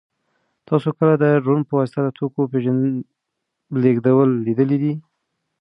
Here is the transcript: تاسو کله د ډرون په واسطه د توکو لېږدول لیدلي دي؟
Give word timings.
تاسو 0.67 0.89
کله 0.97 1.13
د 1.17 1.25
ډرون 1.43 1.61
په 1.67 1.73
واسطه 1.79 1.99
د 2.03 2.09
توکو 2.17 2.41
لېږدول 3.83 4.29
لیدلي 4.45 4.77
دي؟ 4.83 4.93